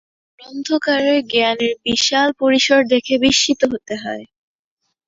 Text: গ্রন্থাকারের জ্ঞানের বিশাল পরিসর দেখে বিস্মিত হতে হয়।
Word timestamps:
গ্রন্থাকারের 0.39 1.19
জ্ঞানের 1.31 1.73
বিশাল 1.85 2.29
পরিসর 2.41 2.79
দেখে 2.93 3.13
বিস্মিত 3.23 3.61
হতে 3.71 3.95
হয়। 4.03 4.23